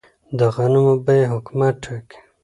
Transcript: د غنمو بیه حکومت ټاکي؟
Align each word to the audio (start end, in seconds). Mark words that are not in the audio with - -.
د 0.37 0.39
غنمو 0.55 0.93
بیه 1.05 1.27
حکومت 1.33 1.73
ټاکي؟ 1.83 2.19